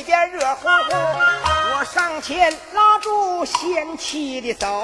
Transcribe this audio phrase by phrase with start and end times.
[0.00, 0.96] 里边热乎乎，
[1.74, 4.82] 我上前拉住贤妻的手，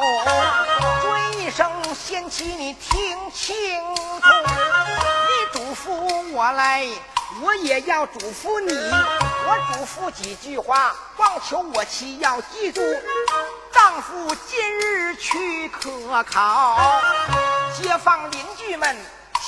[1.00, 3.56] 尊一声贤妻，你听清
[4.20, 4.28] 楚，
[5.26, 6.86] 你嘱咐我来。
[7.42, 12.82] 我也要嘱咐你，我嘱咐几句话，望求我妻要记住。
[13.72, 16.78] 丈夫今日去科考，
[17.74, 18.94] 街坊邻居们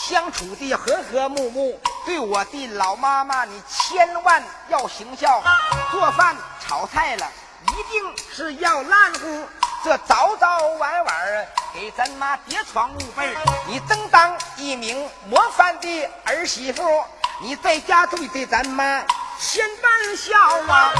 [0.08, 5.42] 相处的和和睦睦，对我的老妈妈你千万要行孝，
[5.90, 6.34] 做饭
[6.66, 7.30] 炒菜了
[7.64, 9.46] 一定是要烂乎。
[9.84, 13.36] 这早早晚晚给咱妈叠床捂被
[13.66, 17.04] 你真当一名模范的儿媳妇，
[17.42, 19.04] 你在家对对咱妈
[19.38, 20.38] 千般孝
[20.72, 20.90] 啊！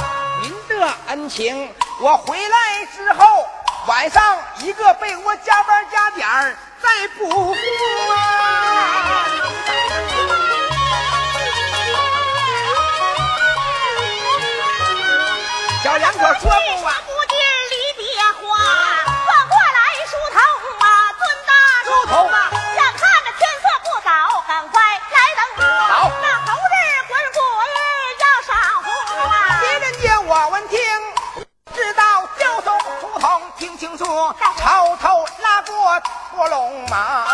[0.43, 3.43] 您的恩情，我回来之后
[3.87, 7.59] 晚上一个被窝加班加点儿再补付
[8.11, 8.15] 啊！
[15.83, 16.93] 小两口说不完。
[17.05, 17.37] 不见
[17.71, 18.03] 离别
[18.33, 18.41] 花，
[19.27, 20.37] 转过来梳头
[20.79, 20.83] 啊，
[21.17, 21.51] 尊大
[21.85, 22.37] 梳头啊，
[33.89, 34.05] 清楚，
[34.57, 35.99] 朝头拉过
[36.37, 37.25] 卧龙马，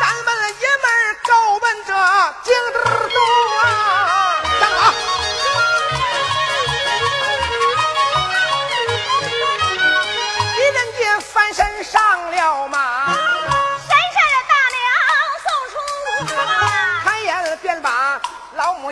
[0.00, 2.80] 咱们爷们儿够奔着京都
[3.62, 4.23] 啊！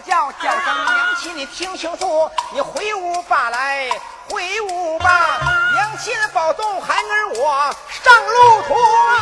[0.07, 3.89] 叫叫声娘亲，你听清楚，你回屋吧来，
[4.29, 5.39] 回屋吧，
[5.73, 9.15] 娘亲保重孩儿我上路途啊！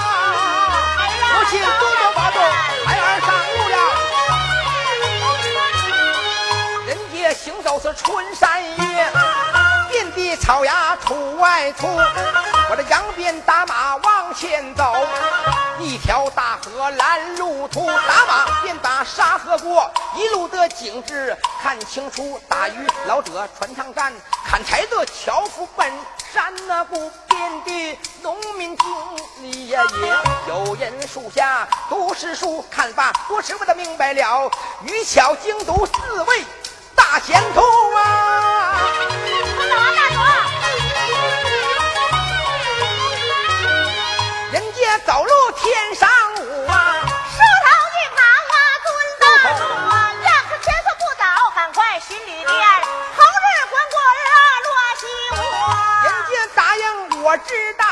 [1.35, 2.43] 母亲多多保重，
[2.87, 3.77] 孩儿上路了。
[6.87, 9.13] 人家行走是春山月，
[9.91, 11.87] 遍地草芽出外出。
[12.71, 14.95] 我这扬鞭打马往前走，
[15.83, 22.41] 一条大河拦路途，打马便把沙河过，一路的景致看清楚。
[22.49, 24.13] 打鱼老者船上站，
[24.45, 25.91] 砍柴的樵夫奔
[26.33, 28.87] 山那不遍地农民经
[29.43, 34.51] 里呀也有人树下读诗书，看罢多时我的明白了，
[34.83, 36.45] 渔樵精读四位
[36.95, 37.61] 大贤徒
[37.97, 38.77] 啊！
[39.59, 39.85] 我走啊，
[40.15, 40.50] 大主！
[44.99, 48.55] 走路天上舞啊，梳头一旁啊，
[48.85, 48.89] 蹲
[49.21, 49.25] 大
[49.59, 52.51] 主啊，眼看天色不早，赶快寻旅店，
[53.17, 53.97] 红日滚滚
[54.27, 54.33] 啊，
[54.67, 55.03] 落西
[55.33, 55.37] 屋。
[56.05, 57.83] 人家答应我知道，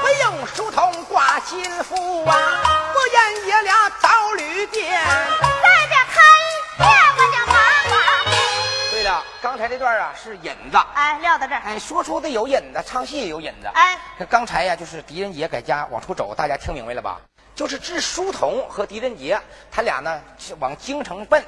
[0.00, 2.34] 不用梳头挂心腹啊，
[2.92, 5.00] 不言爷俩找旅店。
[5.62, 6.20] 在这开
[9.44, 11.60] 刚才这段啊是引子，哎，撂到这儿。
[11.62, 13.66] 哎，说书的有引子，唱戏也有引子。
[13.74, 17.20] 哎，这刚才呀，就是狄仁杰搁家往出走，大家听明白了吧？
[17.54, 19.38] 就是治书童和狄仁杰，
[19.70, 21.44] 他俩呢是往京城奔，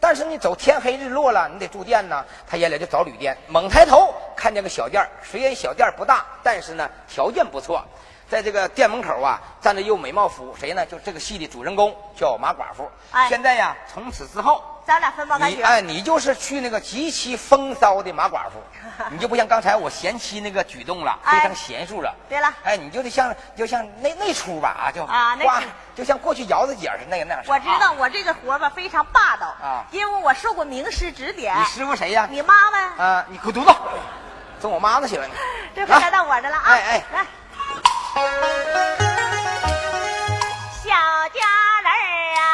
[0.00, 3.36] 但是你走天黑日落了，你得住店呢，他爷俩就找旅店。
[3.46, 7.84] 猛抬头看见个小店儿虽然小店儿不大，但是呢条件不错。
[8.28, 10.84] 在这个店门口啊，站着一位美貌妇，谁呢？
[10.86, 12.90] 就这个戏的主人公叫马寡妇。
[13.12, 15.58] 哎现在呀，从此之后，咱俩分包干净。
[15.58, 18.62] 你哎，你就是去那个极其风骚的马寡妇，
[19.12, 22.12] 你就不像刚才我贤妻那个举动了，哎非常娴熟了。
[22.28, 27.44] 对了哎，你就得像就像那那出吧啊，就啊那出就像过去姚子姐似的那个那样。
[27.46, 31.54] 我知道啊我这个活吧非常霸道啊因为我受过名师指点。
[31.60, 32.26] 你师傅谁呀？
[32.30, 33.72] 你妈妈，啊，你滚犊子，
[34.60, 35.32] 跟我妈那去了你。
[35.76, 36.62] 这回该到我这了啊！
[36.66, 37.26] 哎哎来，
[38.14, 38.20] 小
[41.34, 41.40] 家
[41.82, 41.98] 人儿
[42.38, 42.44] 啊，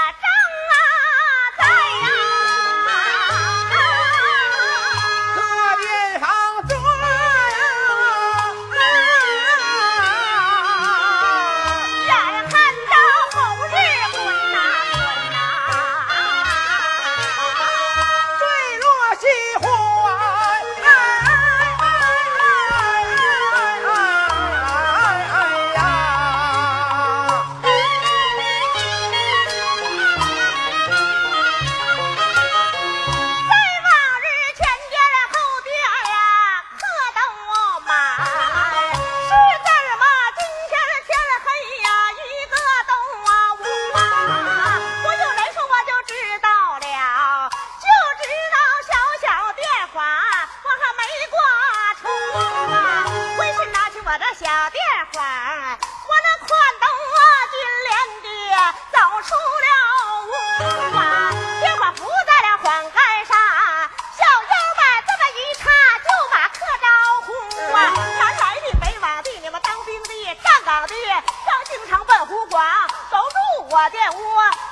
[73.82, 74.69] 我店屋，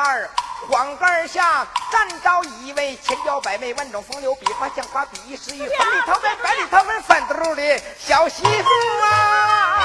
[0.00, 0.30] 二。
[0.70, 8.68] 黄杆下站着一位千娇百媚、万种风流、比花像花、比翼诗玉、粉里透白、白里透粉、粉嘟嘟的小媳妇
[9.02, 9.80] 啊！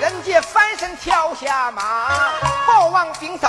[0.00, 2.10] 人家翻身跳下马，
[2.66, 3.48] 后望兵手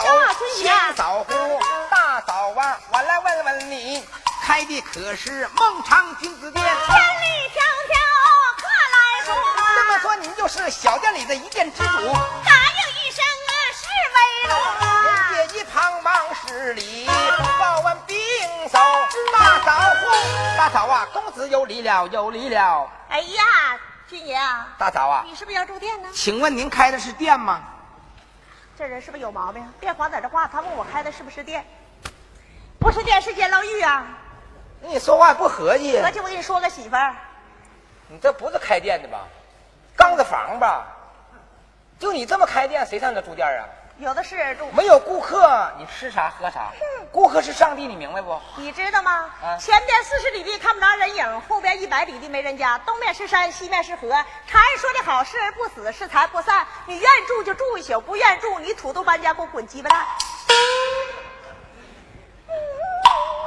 [0.56, 1.60] 先扫呼。
[1.89, 4.04] 大嫂啊，我来问问你，
[4.44, 6.63] 开的可是孟尝君子店？
[11.20, 12.14] 里的一见之主。
[12.46, 13.84] 答应一声啊是
[14.16, 14.56] 为荣。
[15.36, 17.06] 人家一旁忙施礼，
[17.60, 18.18] 报完兵
[18.70, 18.80] 手
[19.34, 22.90] 大嫂呼，大嫂啊，公子有礼了，有礼了。
[23.10, 23.44] 哎呀，
[24.08, 26.08] 军爷啊，大嫂啊，你是不是要住店呢？
[26.14, 27.62] 请问您开的是店吗？
[28.78, 29.62] 这人是不是有毛病？
[29.78, 31.66] 别光在这话，他问我开的是不是店？
[32.80, 34.06] 不是店，是监牢狱啊！
[34.80, 37.14] 你说话不合计，合计我给你说个媳妇儿，
[38.08, 39.20] 你这不是开店的吧？
[39.98, 40.88] 刚子房吧？
[42.00, 43.68] 就你这么开店，谁上你这住店啊？
[43.98, 44.72] 有的是人住。
[44.72, 46.72] 没有顾客，你吃啥喝啥？
[47.12, 48.39] 顾客是上帝，你明白不？
[48.56, 49.29] 你知道吗？
[49.44, 54.10] 啊前边四十里地看不着人影，后边一百里地没人家，东面是山，西面是河。
[54.48, 56.65] 常人说的好，是人不死，是财不散。
[56.86, 60.06] 你愿意住就住一宿，不愿意住你土豆搬家，给我滚鸡巴蛋！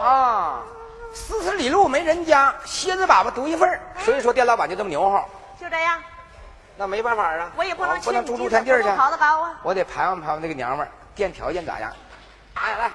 [0.02, 0.60] 啊，
[1.14, 5.24] 四十里路没人家，蝎子粑粑独一份儿所以说店老板就这么牛哈。
[5.58, 6.02] 就这样，
[6.76, 9.54] 那没办法啊，我也不能不能住露天地儿去，跑得高啊。
[9.62, 11.92] 我得盘问盘问那个娘们儿，店条件咋样？
[12.54, 12.90] 来来，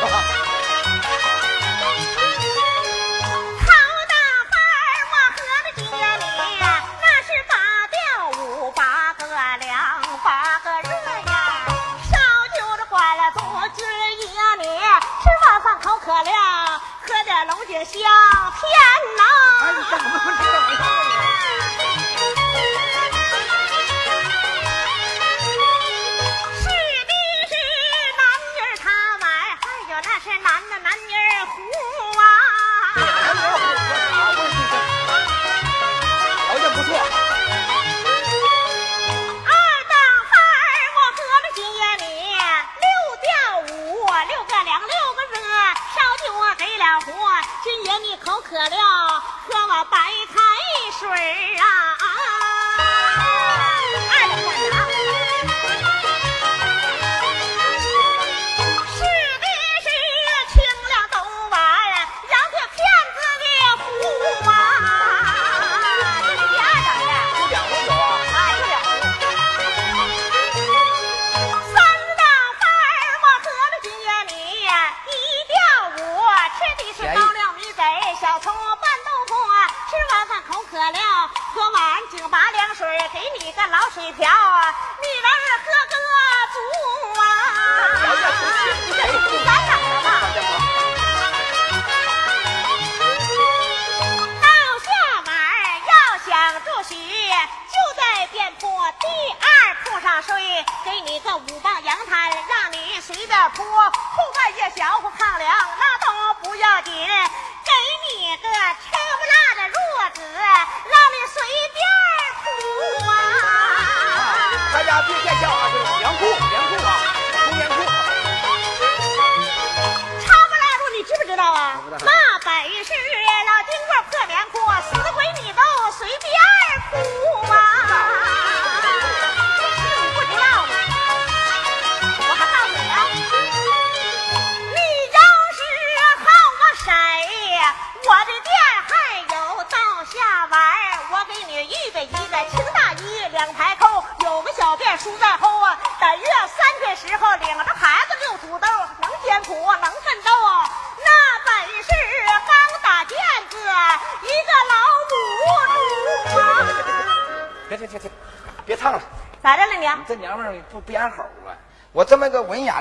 [3.66, 3.68] 好
[4.08, 4.14] 大
[4.50, 4.54] 饭
[5.10, 6.00] 我喝了几年
[7.00, 7.28] 那是
[8.42, 9.22] 五八个
[9.58, 9.68] 凉
[10.60, 10.90] 个热
[11.30, 11.32] 呀
[12.10, 12.12] 烧
[12.56, 12.82] 酒了
[14.12, 14.40] 一年
[15.22, 18.00] 吃饭口渴了喝点龙井香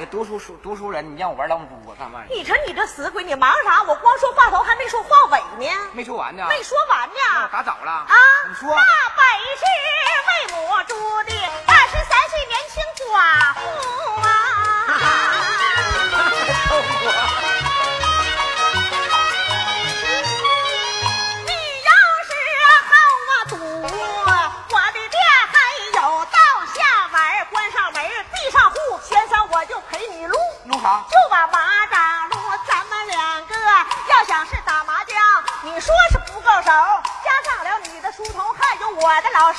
[0.06, 1.96] 读书书读书人，你让我玩狼蛛我？
[1.96, 2.24] 干嘛？
[2.30, 3.82] 你瞅你这死鬼，你忙啥？
[3.84, 5.72] 我光说话头，还没说话尾呢。
[5.94, 6.46] 没说完呢。
[6.50, 7.50] 没说完呢。
[7.52, 8.16] 打早了啊？
[8.48, 8.70] 你说。
[8.70, 9.09] 那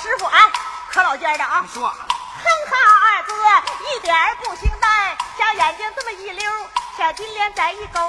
[0.02, 0.50] 师傅，哎，
[0.90, 1.61] 可老尖的啊！
[1.62, 1.97] 你说，哼
[2.71, 3.35] 哈二哥
[3.95, 6.50] 一点不清淡，小眼睛这么一溜，
[6.97, 8.00] 小金莲在一勾，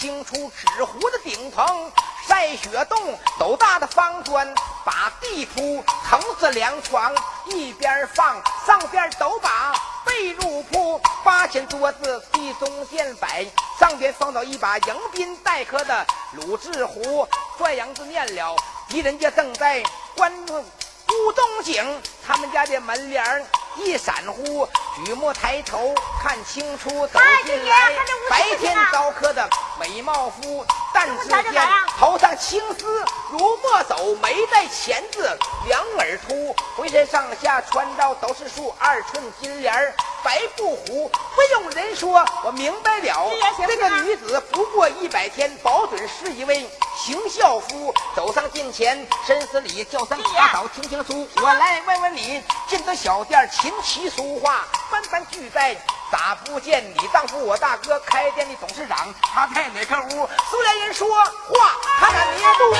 [0.00, 1.92] 清出，纸糊的顶棚。
[2.26, 4.54] 晒雪洞，斗大的方砖，
[4.84, 7.12] 把地铺，藤子凉床，
[7.46, 9.74] 一边放，上边都把
[10.06, 13.44] 被褥铺，八仙桌子地中间摆，
[13.78, 17.28] 上边放到一把迎宾待客的鲁智壶。
[17.58, 18.56] 帅阳子念了，
[18.88, 19.82] 狄人家正在
[20.16, 24.66] 观屋东景，他们家的门帘一闪忽，
[25.04, 27.92] 举目抬头看清楚，走进来，
[28.28, 29.48] 白天高科的
[29.78, 30.64] 美貌夫。
[31.00, 31.66] 但只见
[31.98, 35.34] 头上青丝如墨走，眉带钱字，
[35.66, 41.10] 两耳秃，浑身上下穿着都是数二寸金莲儿，白布虎。
[41.34, 43.30] 不用人说，我明白了，
[43.66, 47.94] 这个女子不过一百天，保准是一位行孝夫。
[48.14, 55.74] 走上近前，深思里叫声大嫂，听清楚，我来问问你，进得小店琴棋书画，纷纷俱在。
[56.10, 59.14] 咋不见你丈夫我大哥开店的董事长？
[59.22, 60.28] 他在哪个屋？
[60.50, 62.74] 苏联人说话，他敢捏度。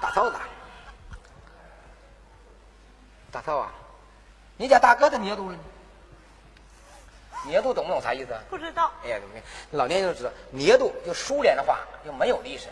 [0.00, 0.36] 大嫂子，
[3.30, 3.70] 大嫂啊，
[4.56, 5.58] 你家大哥的捏度呢？
[7.44, 8.34] 捏度懂不懂啥意思？
[8.48, 8.90] 不知道。
[9.04, 9.18] 哎呀，
[9.72, 12.68] 老年人都知道，捏度就苏联的话就没有历史。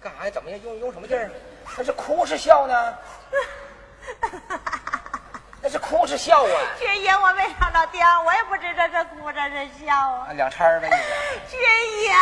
[0.00, 0.30] 干啥呀？
[0.30, 1.30] 怎么用用什么劲儿？
[1.64, 2.94] 他是哭是笑呢？
[5.60, 6.56] 那是哭是笑啊？
[6.78, 10.28] 军爷，我没上到店，我也不知这是哭这是笑啊。
[10.32, 10.88] 两掺儿呗，
[11.50, 11.60] 军
[12.02, 12.12] 爷，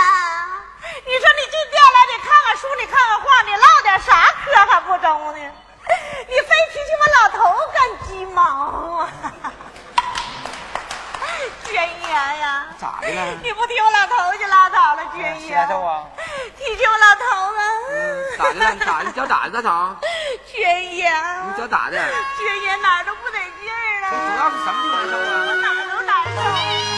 [1.05, 5.53] 你说你进店来，你看看书，你看看画，你唠点啥嗑还不中呢？
[6.29, 7.39] 你非提起我老头
[7.73, 8.43] 干鸡毛
[9.01, 9.09] 啊？
[11.65, 13.21] 军爷呀，咋的了？
[13.43, 15.57] 你不提我老头就拉倒了，军爷。
[16.57, 17.59] 提起我老头子。
[18.39, 18.77] 咋的了？
[18.77, 19.13] 咋的？
[19.13, 19.97] 叫咋的，大
[20.57, 20.63] 嫂？
[20.63, 21.11] 军爷。
[21.47, 21.99] 你脚咋的？
[22.39, 24.09] 军爷哪儿都不得劲儿了。
[24.11, 25.21] 主要是什么地方难受啊？
[25.49, 26.96] 我哪儿都难受。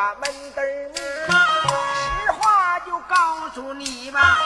[0.00, 0.90] 把门对儿。
[2.24, 4.38] 实话就告诉你吧，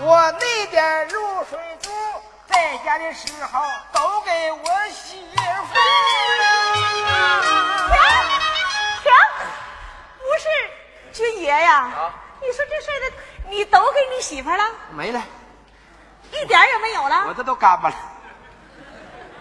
[0.00, 1.90] 我那点露水珠
[2.46, 5.74] 在家的时候都给我媳妇。
[7.92, 7.94] 停
[9.02, 9.12] 停，
[10.16, 10.48] 不是，
[11.12, 11.90] 军爷呀，
[12.40, 13.16] 你说这事的，
[13.50, 14.64] 你都给你媳妇了？
[14.92, 15.22] 没了。
[16.30, 17.26] 一点也没有了。
[17.28, 17.94] 我这都干巴了。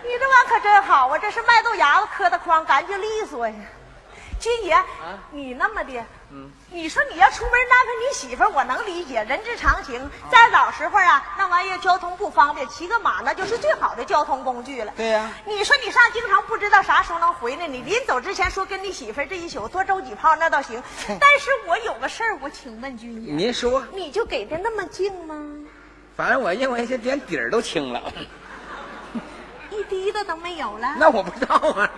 [0.04, 3.56] 你这碗可真好，我这是卖豆芽子磕的筐，干净利索呀。
[4.42, 4.76] 军爷，
[5.30, 10.10] 你那么的，嗯，你说你要出门安排你媳妇儿，我能理解，人之常情。
[10.32, 14.92] 在老时候啊，那玩意儿交通不方便，骑个马那就是最好的交通工具了。
[14.98, 25.36] 对呀你说你上京城不知道啥时候能回来，你临走之前说跟你媳妇儿这一宿多周几炮那倒行，但是我有个事儿，我请问军爷，您说，你就给的那么近吗？
[26.18, 28.02] 反正我认为这连底儿都清了。
[29.72, 30.96] 一滴的都没有了。
[31.00, 31.90] 那我不知道啊。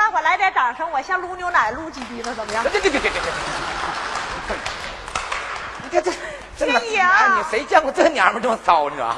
[0.00, 2.64] 大伙来点掌声，我像撸牛奶撸几滴子怎么样？
[2.64, 3.10] 这这这这这
[4.48, 4.54] 这，
[5.84, 6.10] 你看这
[6.56, 9.14] 这哪天爷啊哎，你谁见过这娘们这么骚呢？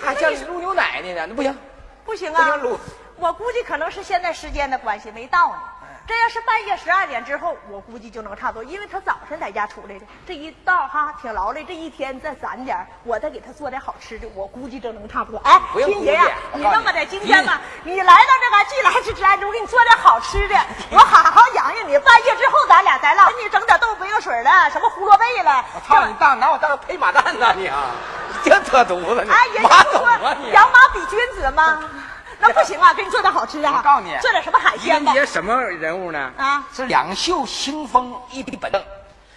[0.00, 1.26] 还叫你撸牛奶呢？
[1.26, 1.58] 那不行，
[2.04, 2.78] 不行啊不行撸，
[3.16, 5.58] 我估计可能是现在时间的关系没到呢。
[6.06, 15.38] 这要是半夜十二点之后，我估计就能差不多，因为他早晨在家出来的，这一道哈挺劳累，这一天再攒点儿我再给他做点好吃的，我估计就能差不多。
[15.44, 20.54] 哎，金爷呀、你你那么的，今天吧，你来到这个既来之之安之，我给你做点好吃的，
[20.92, 21.98] 我好好养养你。
[21.98, 25.64] 半夜之后咱俩再唠，给你整点豆腐冰水了，什么胡萝卜了。
[25.74, 27.86] 我操你大拿我当配马蛋呢你啊！
[28.28, 29.32] 你净扯犊子呢！
[29.32, 30.06] 哎，人家不说！
[30.52, 31.82] 养马比君子吗？
[32.46, 33.76] 那不行啊，给你做点好吃的啊。
[33.78, 35.20] 我告诉你做点什么海鲜吧金。
[35.20, 36.30] 爷什么人物呢？
[36.36, 38.70] 啊是两袖清风一笔本。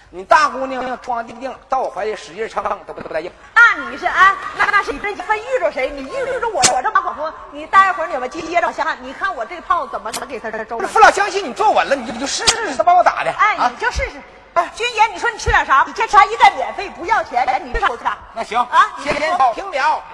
[0.10, 3.30] 你大姑娘装定定，到我怀里使劲唱，都不都不带硬。
[3.54, 5.90] 那你是啊，那那是你这分遇着谁？
[5.90, 10.88] 你遇着我，我这马可不，你待会儿你们接着想，你看我这炮怎么能给他这周了？
[10.88, 13.32] 父老乡亲，你坐稳了，你就你就试试他把我咋的？
[13.32, 14.22] 哎，啊你就试试。
[14.54, 15.84] 哎，军爷，你说你吃点啥？
[15.86, 18.18] 你这茶一概免费，不要钱，你吃啥。
[18.34, 20.02] 那行啊先先好听了。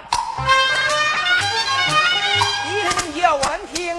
[3.14, 3.96] 一人叫闻听。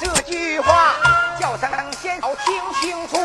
[0.00, 0.94] 这句话，
[1.40, 1.70] 叫声
[2.02, 3.16] 先好听清楚，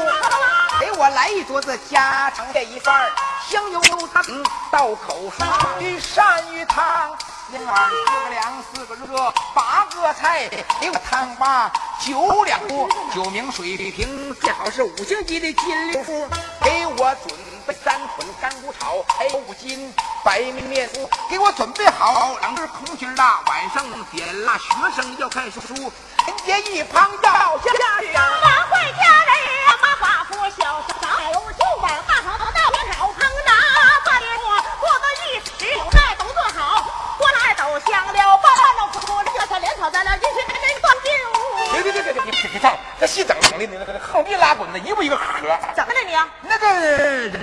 [0.79, 3.11] 给我来一桌子家常的一份儿。
[3.49, 3.81] 香油
[4.13, 4.23] 汤
[4.71, 5.45] 道口说，
[5.79, 7.17] 与鳝鱼汤。
[7.51, 10.49] 两碗四个凉，四个热，八个菜，
[10.81, 16.27] 六个汤八九两锅，九名水平，最好是五星级的金六福，
[16.61, 17.35] 给我准
[17.65, 19.91] 备三捆干菇炒，还有五斤
[20.23, 25.59] 白面糊，给我准备好两根空心儿的，晚上点蜡，学生要看书，
[26.27, 28.13] 人家一旁要下去。
[28.13, 29.58] 晚会家人
[37.79, 41.73] 来都香了，拌了苦苦，这菜连炒带料，一起给人端进屋。
[41.73, 45.23] 别别别别别别别唱，这戏整整的，你那个横地拉滚的，一步一个壳。
[45.75, 46.13] 怎么了你？
[46.41, 46.67] 那个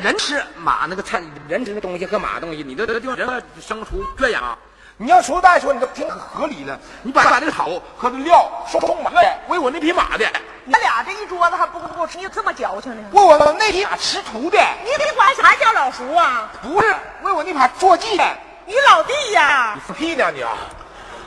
[0.02, 4.56] 人吃马那个菜，人吃的东西和马东西，你这这地方人和牲畜圈养。
[4.98, 6.78] 你要说大说，你都挺合理了。
[7.02, 7.68] 你把把这草
[7.98, 9.12] 和这料收充满，
[9.48, 10.26] 为我那匹马的，
[10.64, 13.08] 你俩这一桌子还不够不够吃，你这么矫情呢？
[13.12, 16.50] 为我那匹马吃土的，你得管啥叫老叔啊？
[16.62, 18.24] 不是为我那匹坐骑的。
[18.66, 19.80] 你老弟呀你！
[19.80, 20.52] 放屁呢你啊！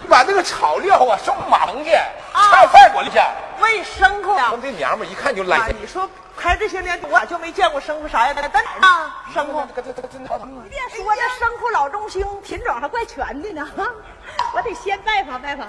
[0.01, 1.91] 你把那个草料啊送马棚去，
[2.33, 3.17] 啊菜饭滚去。
[3.61, 4.57] 喂牲口呀我！
[4.57, 9.23] 这娘们儿一看就赖啊，你说开这些年，我咋就没见过牲口啥样的，在哪儿啊？
[9.33, 9.65] 牲口。
[9.73, 10.37] 这这这真的。
[10.69, 13.65] 别说这牲口老中兴，品种还怪全的呢。
[14.53, 15.65] 我得先拜访拜访，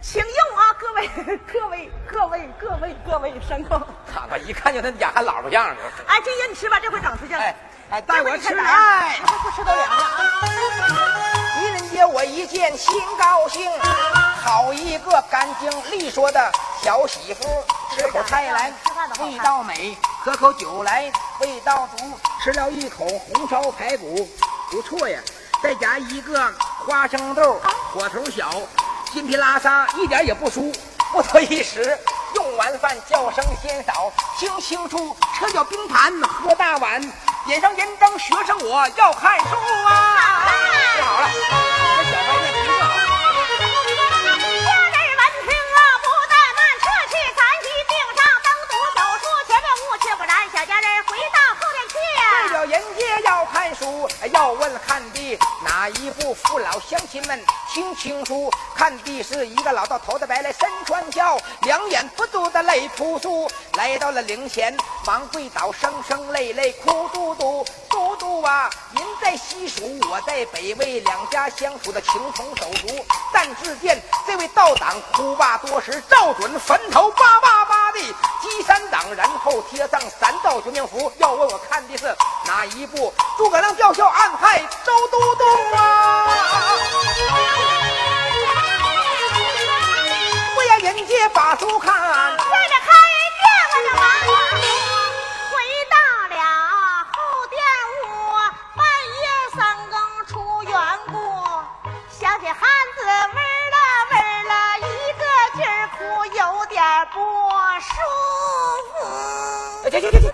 [0.00, 1.08] 请用啊，各位
[1.52, 3.80] 各位各位各位各位牲口。
[4.10, 5.76] 看吧，一看就跟哑老婆样的。
[6.06, 7.40] 哎，这爷你吃吧，这回整出去了。
[7.40, 7.54] 哎
[7.92, 10.48] 哎带我吃来不不吃都凉了啊。
[11.60, 13.70] 愚人节我一见心高兴，
[14.42, 16.50] 好一个干净利索的
[16.82, 17.44] 小媳妇，
[17.94, 18.72] 吃口菜来
[19.20, 24.26] 味道美，喝口酒来味道足，吃了一口红烧排骨，
[24.70, 25.20] 不错呀，
[25.62, 26.50] 再夹一个
[26.86, 27.60] 花生豆，
[27.92, 28.50] 火头小，
[29.12, 30.74] 筋皮拉撒，一点也不酥，
[31.12, 31.98] 不多一时。
[32.34, 36.98] 用完饭叫声先嫂，听清楚，车脚冰盘喝大碗，
[37.44, 39.46] 点上银灯，学生我要看书
[39.86, 40.46] 啊！
[40.94, 41.28] 吃好了，
[56.52, 63.50] 父老乡亲们听清楚，看的是一个老道头的白来身穿孝，两眼不住的泪扑簌。
[63.78, 67.64] 来到了灵前，忙跪倒，声声泪泪哭嘟嘟。
[67.88, 73.02] 嘟嘟啊，您在西蜀，我在北魏，两家相处的情同手足。
[73.32, 81.12] 但只见这位道长哭罢多时，照准坟头叭叭叭鸡三档然后贴上三道绝命符。
[81.18, 83.12] 要问我看的是哪一部？
[83.36, 85.78] 诸葛亮吊孝暗害周都督啊！
[90.54, 92.86] 不要人接把书看在这开
[93.38, 94.30] 店我就忙话
[95.50, 95.52] 回
[95.90, 95.96] 到
[96.36, 96.38] 了
[97.12, 97.16] 后
[97.48, 97.56] 殿
[98.04, 98.04] 屋
[98.76, 98.80] 半
[99.20, 99.24] 夜
[99.56, 99.56] 三
[99.90, 99.94] 更
[100.26, 100.72] 出原
[101.08, 101.14] 故
[102.10, 102.60] 小铁汉
[102.96, 103.00] 子
[104.78, 104.84] 一
[105.18, 105.22] 个
[105.56, 105.60] 劲
[105.96, 106.00] 哭
[106.36, 106.80] 有点
[107.12, 107.18] 不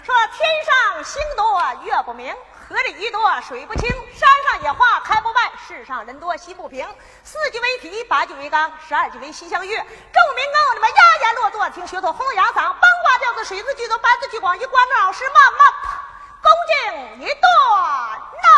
[0.05, 2.35] 说天上星多月不明，
[2.69, 6.87] 河里鱼多水不清，山上野花开不败，世上人多心不平。
[7.25, 9.77] 四季为皮，八季为纲，十二季为西厢月。
[9.77, 15.73] 众民工，你们压眼落座，听学徒轰着牙嗓，帮挂调子，水字句多，板字句广，一关门老师慢慢，
[16.43, 17.43] 恭敬一段
[18.43, 18.49] 呐。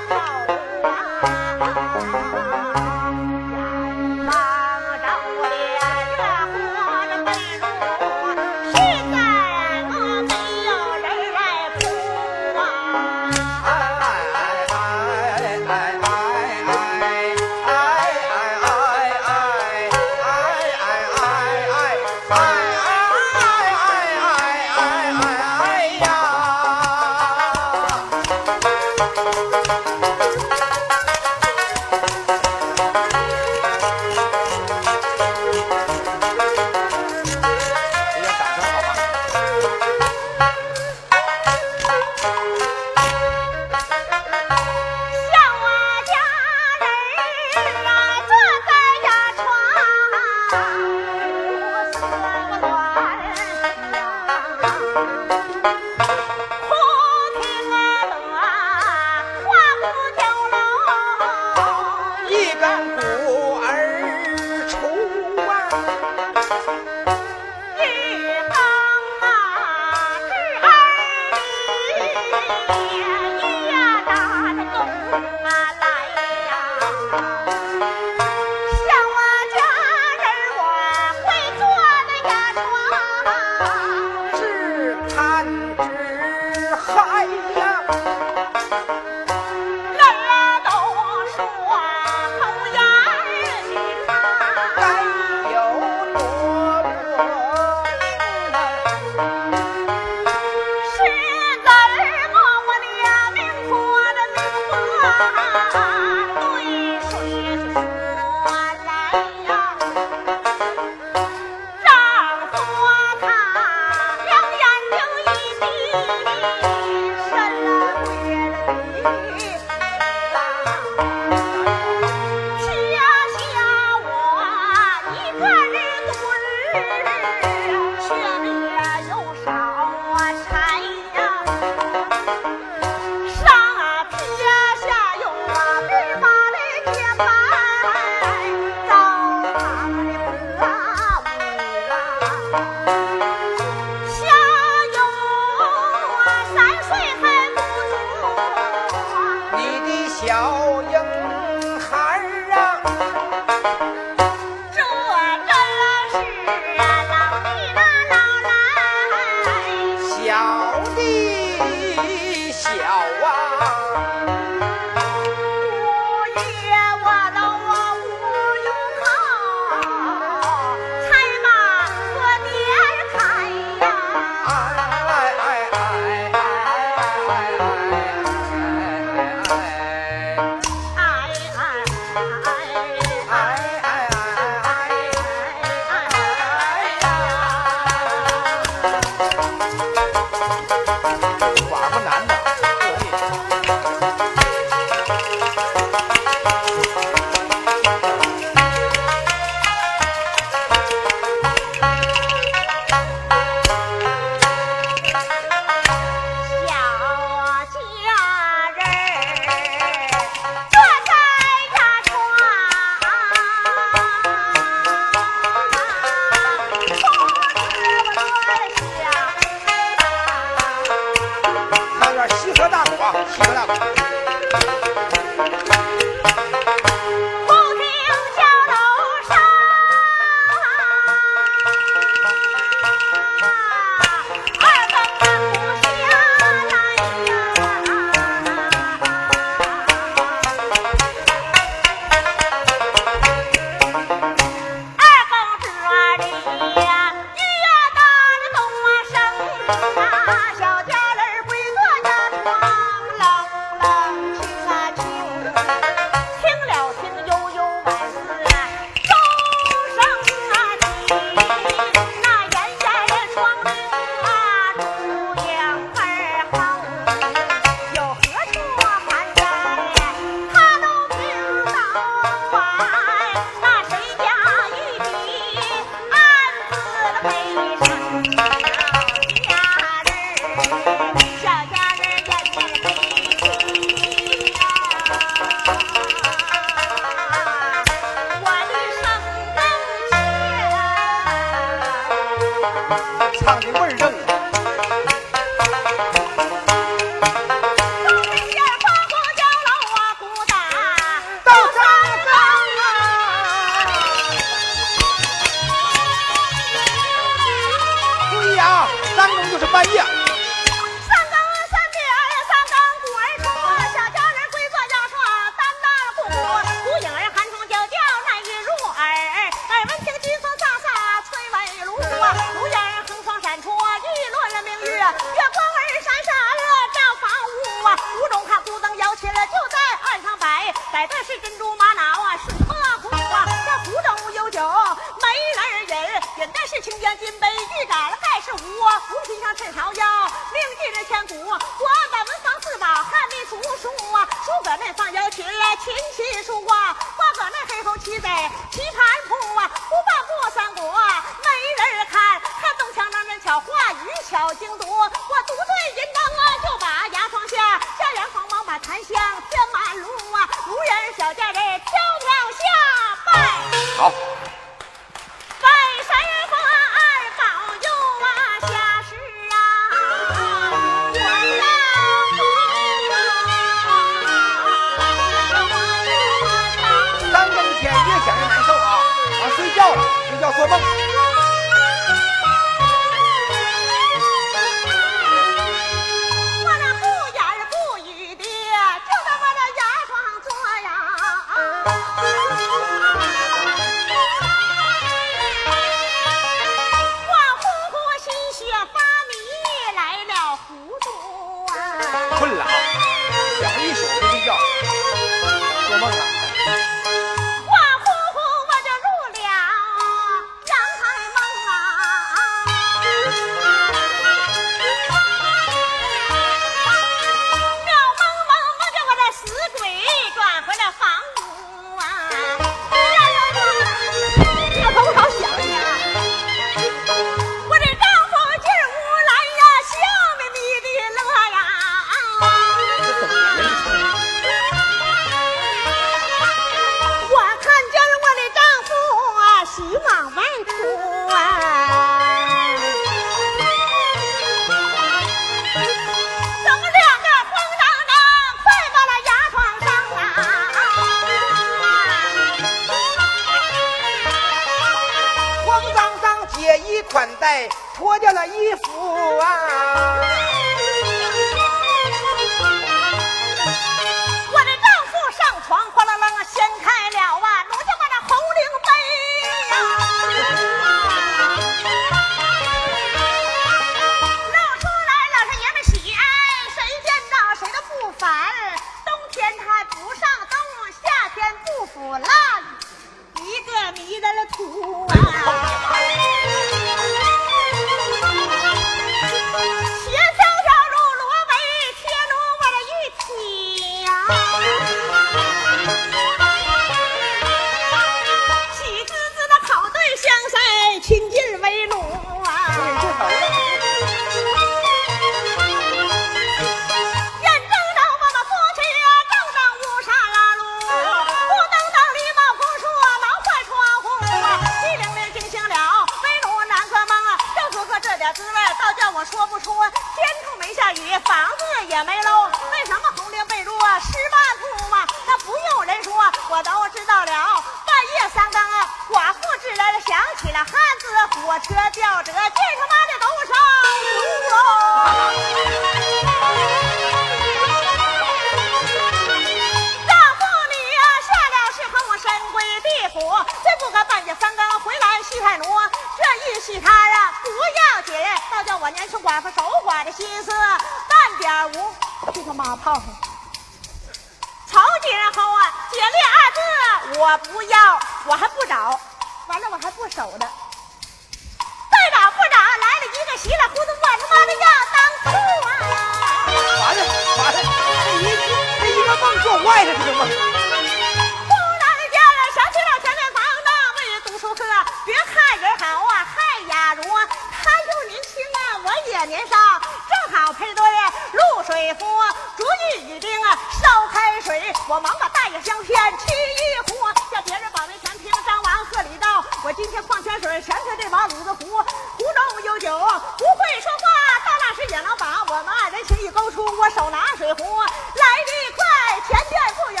[596.54, 598.86] 出我手拿水壶，来得快，
[599.26, 600.00] 前边不远，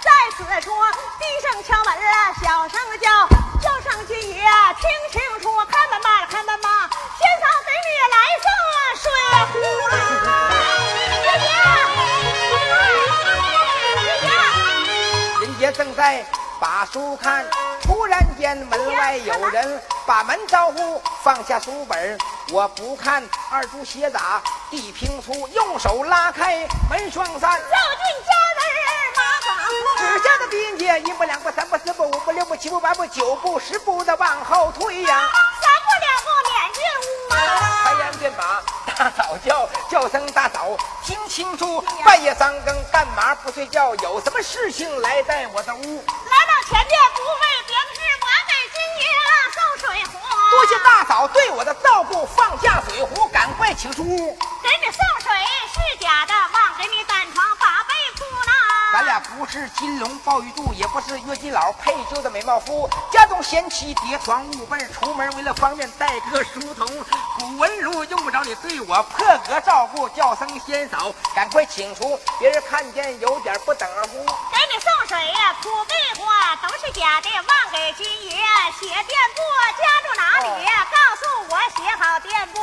[0.00, 0.72] 在此处
[1.18, 3.28] 低声敲门啊，小声叫，
[3.60, 4.42] 叫声金爷
[4.80, 6.88] 听清楚，开门吧，开门吧，
[7.18, 8.48] 先生给你来送
[9.02, 9.04] 水
[9.52, 9.54] 壶
[9.94, 9.96] 啊。
[15.72, 16.24] 正在
[16.58, 17.46] 把书看，
[17.80, 18.18] 突然。
[23.50, 28.60] 二柱斜打地平粗，用手拉开门双扇，走进家门
[29.16, 29.50] 马马
[29.98, 35.28] 只见的兵阶一步两步三步四步五步六步七步八步九步十步的往后退呀，
[35.60, 37.36] 三步两步撵进屋啊，
[37.84, 38.62] 开言便把
[38.96, 43.94] 大嫂叫叫声大嫂，听清楚，半夜三更干嘛不睡觉？
[43.96, 45.80] 有什么事情来在我的屋？
[45.80, 49.04] 来到前面不为别的事，我给金爷
[49.52, 50.18] 送水壶。
[50.50, 54.38] 多谢大嫂对我的照顾，放下水壶，赶快请出屋。
[54.62, 55.32] 给你送水
[55.74, 56.32] 是假的，
[59.00, 62.86] 咱俩不是金龙鲍玉柱，也不是月金老配就的美貌夫。
[63.10, 66.86] 家中贤妻叠床捂被，出门为了方便带个书童。
[67.38, 74.18] 古文儒用不着你对我破格照顾，叫声仙嫂，赶快请出，别人看见有点不等乎。
[74.18, 78.36] 给你送水呀，土壁花都是假的，忘给金爷
[78.78, 79.40] 写店铺，
[79.80, 80.66] 家住哪里？
[80.90, 82.60] 告诉我写好店铺，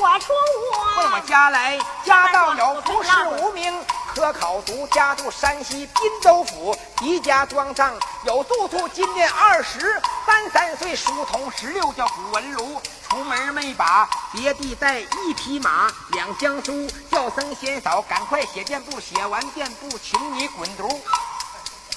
[0.00, 0.98] 我出屋。
[0.98, 3.86] 问我家来，家道有不是无名。
[4.16, 7.94] 科考读家住山西滨州府，狄家庄上
[8.24, 8.88] 有住处。
[8.88, 12.80] 今年二十三三岁，书童十六，叫古文儒。
[13.02, 18.98] 出门没把别地带，一匹马，两箱书，叫声先嫂，赶快写垫布。
[18.98, 20.88] 写完垫布，请你滚犊。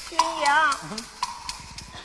[0.10, 1.04] 军营，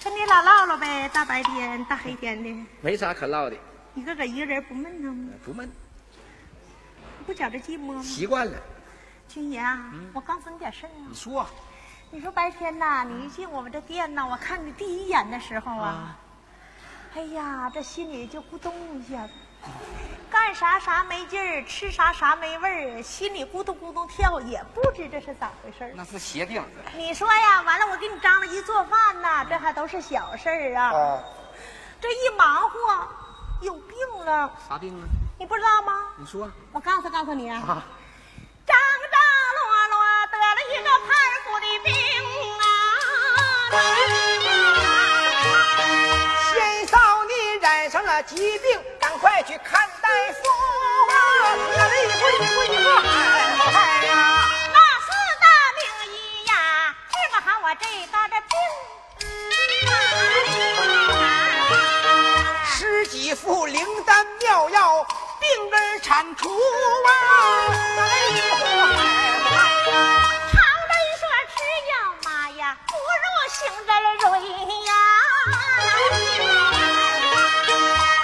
[0.04, 3.56] 跟你俩唠唠呗，大白天大黑天的，没啥可唠的。
[3.94, 5.32] 你搁这一个人不闷吗？
[5.44, 5.68] 不闷，
[7.26, 8.02] 不觉着寂寞吗？
[8.04, 8.56] 习惯了。
[9.28, 9.78] 军爷啊，
[10.12, 11.06] 我告诉你点事儿啊。
[11.08, 11.46] 你说，
[12.10, 16.16] 你说白天呐，你一进我们这店呐，我看你第一眼的时候啊，
[17.14, 19.32] 哎呀，这心里就咕咚一下子，
[20.30, 26.62] 干啥啥没劲儿，吃啥啥没味儿，心里咕咚咕咚跳，也不知这是咋回事那是邪定。
[26.96, 31.20] 你说呀，完了我给你张罗一做饭呐，这还都是小事儿啊。
[32.00, 33.08] 这一忙活，
[33.62, 34.52] 有病了。
[34.68, 35.08] 啥病啊？
[35.38, 35.92] 你不知道吗？
[36.18, 36.48] 你说。
[36.70, 37.82] 我告诉告诉你啊。
[38.66, 39.16] 张张
[39.56, 39.94] 罗罗
[40.32, 41.08] 得了一个排
[41.44, 41.86] 骨的病
[42.60, 42.62] 啊！
[46.52, 46.54] 先
[46.86, 46.94] 嫂，
[47.24, 50.38] 你染上了疾病，赶快去看大夫
[51.10, 51.14] 啊！
[51.56, 53.74] 我的一回一回一个嗨
[54.06, 54.12] 呀！
[54.72, 55.08] 那四
[55.40, 55.46] 大
[55.76, 55.80] 名
[56.12, 56.14] 医
[56.46, 56.52] 呀，
[57.10, 58.52] 治不好我这个的病。
[62.66, 65.06] 十几副灵丹妙药，
[65.44, 67.10] 病根铲除啊！
[67.68, 68.58] 我的一回
[70.52, 70.56] 常
[70.88, 71.22] 人说
[71.52, 71.56] 吃
[71.90, 71.92] 药
[72.24, 72.92] 嘛呀，不
[73.22, 73.54] 如行
[73.86, 74.24] 人瑞
[74.86, 74.90] 呀。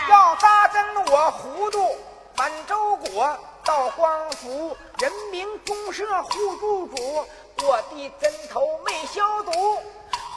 [0.08, 0.74] 要扎针
[1.06, 1.94] 我糊涂，
[2.36, 7.26] 满洲国到光府，人民公社互助主，
[7.62, 9.82] 我的针头没消毒。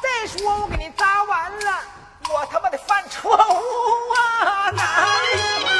[0.02, 1.82] 再说我给你扎完了，
[2.30, 4.70] 我他妈的犯错误啊！
[4.72, 4.82] 哪
[5.32, 5.73] 里？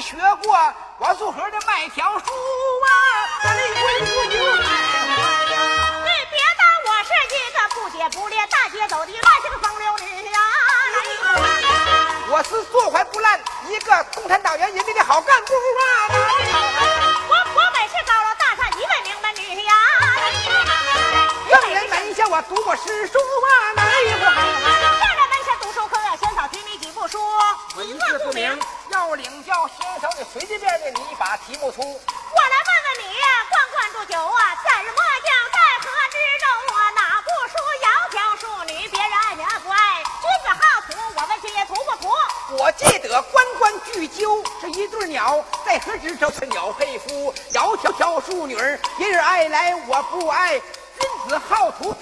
[0.00, 2.88] 学过王素和的麦条书啊！
[3.44, 4.56] 哪里会不有？
[4.56, 4.62] 你
[6.30, 10.38] 别当我是一个不洁不练、大街走的乱性风流女呀！
[12.30, 15.56] 我是坐怀不乱，一个共产党员人民的好干部啊！
[17.28, 19.72] 我我本是高楼大厦一位名门女呀！
[21.50, 24.24] 圣人门下我读过诗书啊，哪里不
[31.46, 31.80] 题目出。
[31.82, 40.02] 我来问问你呀，灌灌煮酒啊，在日末将在河之中啊，哪不输窈窕淑女，别人爱你爱不爱？
[40.02, 42.12] 君子好逑，我问君也图不图？
[42.62, 48.56] 我记得关关雎鸠，是一对鸟，在河之洲是鸟配夫，窈窕窕淑女，
[48.96, 50.60] 别人爱来我不爱。
[51.00, 51.94] 君子好逑，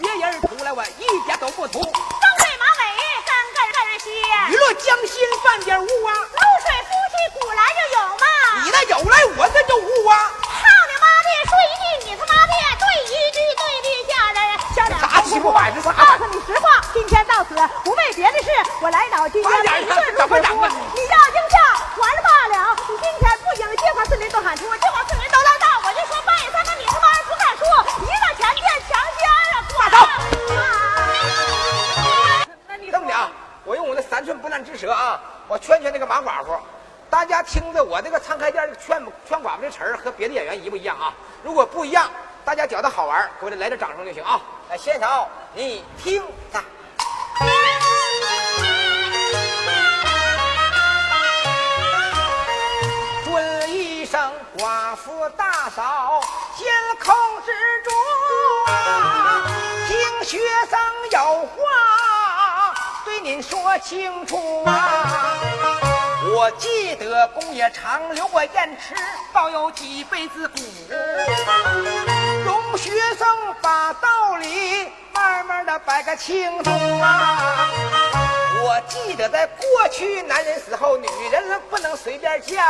[42.47, 44.40] 大家觉得好玩，给我来点掌声就行啊！
[44.70, 46.22] 来，现场你听
[46.53, 46.62] 看。
[53.24, 56.20] 尊一声寡妇大嫂，
[56.57, 56.68] 监
[57.05, 57.12] 控
[57.44, 57.51] 之
[57.82, 57.92] 中
[58.72, 59.42] 啊，
[59.88, 60.38] 听学
[60.70, 60.78] 生
[61.11, 62.72] 有话
[63.05, 65.36] 对您说清楚啊。
[66.28, 68.94] 我记得公爷常留过燕池，
[69.32, 70.59] 保有几辈子骨，
[72.47, 73.26] 容学生
[73.61, 76.70] 把道理慢慢的摆个清楚
[77.01, 77.68] 啊。
[78.62, 82.64] 我记得在过去，男人死后，女人不能随便嫁，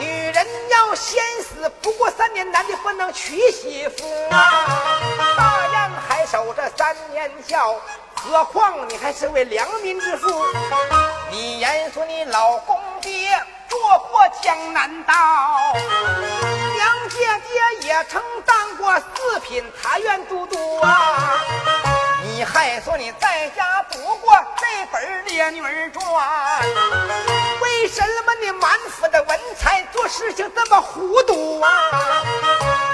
[0.00, 4.66] 女人要先死，不过三年，男的不能娶媳妇啊。
[5.36, 7.76] 大人还守着三年孝，
[8.16, 10.28] 何况你还是位良民之妇。
[11.30, 13.78] 你言说你老公爹做
[14.10, 15.14] 过江南道，
[17.08, 17.18] 姐
[17.80, 21.40] 姐也曾当过四品茶院都督啊。
[22.22, 26.02] 你还说你在家读过这本《烈女传》，
[27.62, 31.70] 为什么你满腹的文采做事情这么糊涂啊？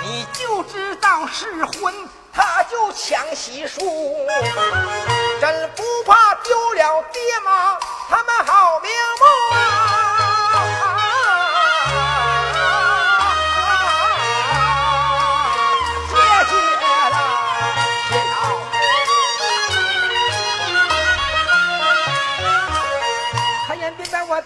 [0.02, 3.80] 你就知道试婚他就抢喜书，
[5.40, 10.13] 真不怕丢了爹妈他们好名目啊！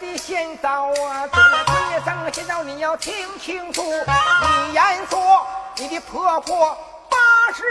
[0.01, 5.47] 的先嫂啊，中了街上先嫂你要听清楚，你言说
[5.77, 6.77] 你的婆婆
[7.09, 7.63] 八十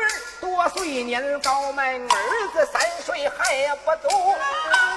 [0.41, 4.35] 多岁年高迈，儿子三岁还不足，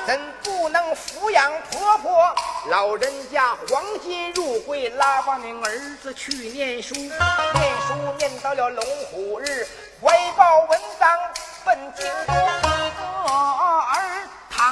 [0.06, 2.34] 怎不能抚养婆婆？
[2.68, 7.12] 老人家黄金入柜，拉把你儿子去念书，念
[7.86, 9.66] 书念到了龙虎日，
[10.02, 11.18] 怀抱文章
[11.64, 12.69] 奔京都，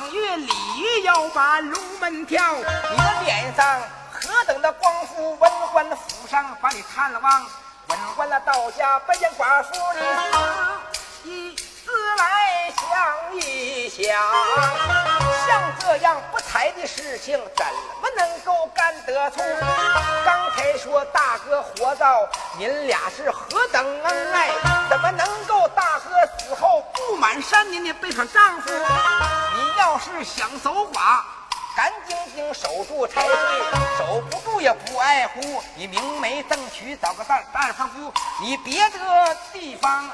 [0.08, 3.78] 倘月里要把龙门跳，你的脸上
[4.10, 7.46] 何等的光复，文官府上把你探望，
[7.88, 9.70] 文官了到家不见寡妇，
[11.24, 17.66] 你思一思来想一想，像这样不才的事情，怎
[18.02, 19.38] 么能够干得出？
[20.22, 22.28] 刚才说大哥活到
[22.58, 24.50] 您俩是何等恩爱，
[24.90, 28.70] 怎么能够大哥死后不满三年的背上丈夫？
[28.70, 31.22] 你要是想守寡。
[31.74, 33.36] 干净净守住才对，
[33.96, 35.62] 守不住也不爱护。
[35.76, 38.12] 你明媒正娶，找个大大丈夫。
[38.42, 40.10] 你别的地方，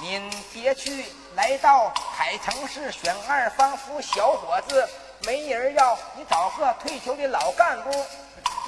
[0.00, 1.06] 您别去。
[1.36, 4.88] 来到海城市选二房夫，小伙子
[5.26, 7.90] 没人要，你找个退休的老干部。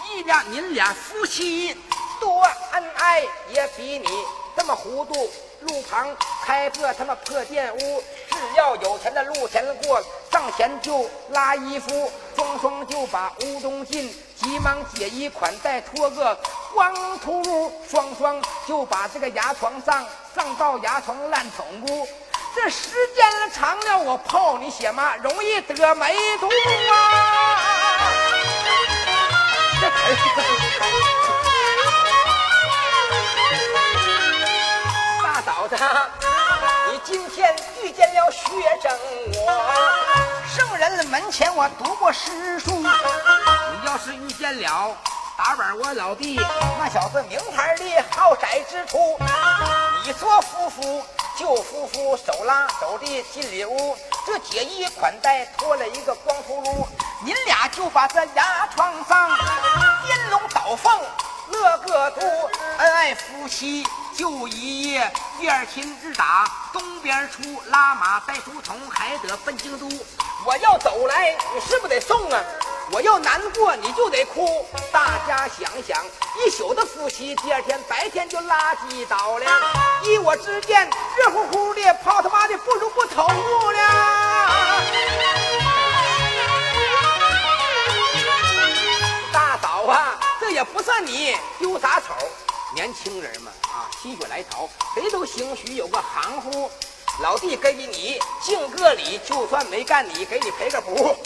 [0.08, 1.76] 一俩您俩夫妻
[2.20, 2.42] 多
[2.72, 4.08] 恩爱，也比你
[4.56, 5.30] 这么糊涂。
[5.60, 6.06] 路旁
[6.44, 16.38] 开个他妈破店屋，只要有钱的路前过，上前就拉衣服，双双就把屋中进，急忙解衣款待，脱个
[16.74, 20.04] 光秃噜，双双就把这个牙床上
[20.34, 22.06] 上到牙床烂宠物。
[22.56, 26.94] 这时间长了，我泡你血妈容易得梅毒啊！
[29.78, 30.16] 这可是。
[35.44, 35.76] 嫂子，
[36.90, 38.40] 你今天遇见了学
[38.82, 38.90] 生
[39.34, 39.62] 我，
[40.48, 42.70] 圣人门前我读过诗书。
[42.78, 42.88] 你
[43.86, 44.96] 要是遇见了
[45.36, 46.40] 打板我老弟，
[46.78, 49.18] 那小子名牌的豪宅之徒。
[50.04, 51.04] 你做夫妇
[51.36, 56.86] 舅夫妇，手拉手的进里屋，这解衣款待脱了一个光秃噜，
[57.22, 59.36] 您俩就把这牙床上
[60.06, 61.00] 颠龙倒凤
[61.48, 62.20] 乐个度，
[62.78, 63.86] 恩爱夫妻。
[64.16, 69.86] 就一夜，第二天日打东边出，拉马带书童，还得奔京都。
[70.46, 72.42] 我要走来，你是不是得送啊？
[72.92, 74.64] 我要难过，你就得哭。
[74.92, 76.04] 大家想想，
[76.38, 79.44] 一宿的夫妻，第二天白天就拉鸡倒了。
[80.04, 83.80] 依我之见，热乎乎的泡他妈的，不如不投入了。
[89.32, 92.14] 大嫂啊，这也不算你丢啥丑。
[92.74, 96.70] 年轻人嘛，啊，心血来潮，谁都兴许有个行乎。
[97.22, 101.16] 老弟给你敬个礼，就算没干你，给你赔个不。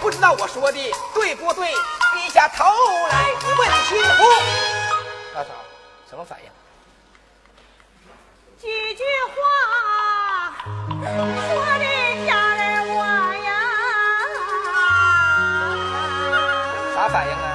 [0.00, 0.78] 不知道我说的
[1.14, 1.68] 对不对？
[2.14, 2.64] 低下头
[3.08, 4.08] 来问清楚。
[5.34, 5.48] 大嫂，
[6.08, 6.50] 什么反应？
[8.60, 9.34] 几句话
[10.66, 11.84] 说的
[12.26, 12.62] 家人
[12.94, 12.98] 我
[13.44, 13.50] 呀，
[16.94, 17.47] 啥反应啊？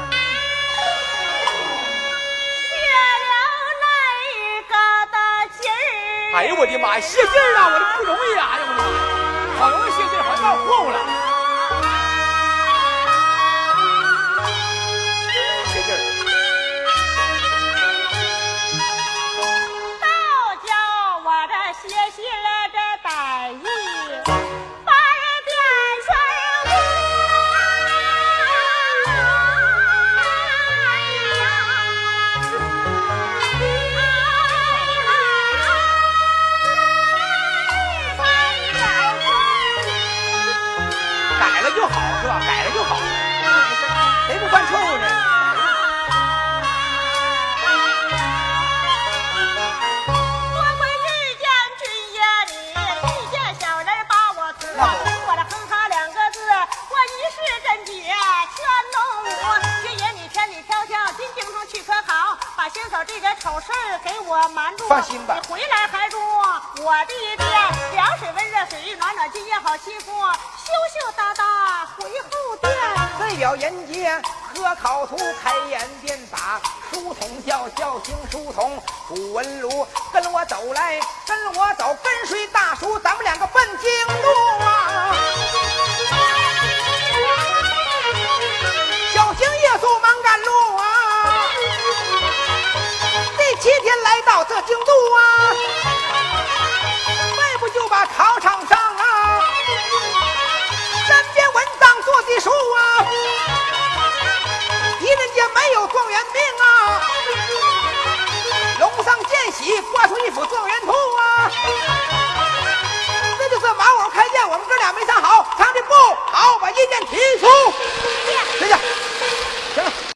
[6.33, 7.69] 哎呦我的妈呀，泄劲儿啊！
[7.73, 8.49] 我这不容易啊！
[8.53, 8.83] 哎呦我的妈，
[9.59, 11.32] 好容易泄劲儿，好像到货物了。